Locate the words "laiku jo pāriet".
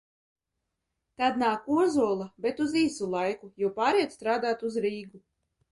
3.15-4.19